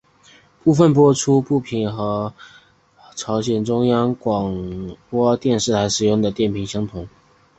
[0.63, 2.33] 部分播出频率与
[3.15, 7.07] 朝鲜中央广播电台使用的频率相同。